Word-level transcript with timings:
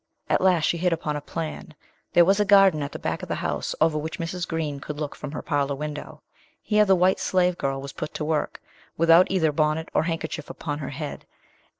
At 0.31 0.41
last 0.41 0.63
she 0.65 0.79
hit 0.79 0.91
upon 0.91 1.15
a 1.15 1.21
plan: 1.21 1.75
there 2.13 2.25
was 2.25 2.39
a 2.39 2.43
garden 2.43 2.81
at 2.81 2.91
the 2.91 2.97
back 2.97 3.21
of 3.21 3.29
the 3.29 3.35
house 3.35 3.75
over 3.79 3.99
which 3.99 4.17
Mrs. 4.17 4.47
Green 4.47 4.79
could 4.79 4.99
look 4.99 5.13
from 5.15 5.31
her 5.31 5.43
parlour 5.43 5.75
window. 5.75 6.23
Here 6.59 6.85
the 6.85 6.95
white 6.95 7.19
slave 7.19 7.55
girl 7.55 7.79
was 7.79 7.93
put 7.93 8.11
to 8.15 8.25
work, 8.25 8.59
without 8.97 9.29
either 9.29 9.51
bonnet 9.51 9.89
or 9.93 10.01
handkerchief 10.01 10.49
upon 10.49 10.79
her 10.79 10.89
head. 10.89 11.27